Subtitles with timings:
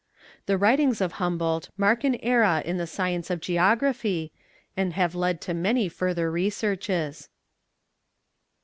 [0.47, 4.31] The writings of Humboldt mark an era in the science of geography,
[4.75, 7.29] and have led to many further researches.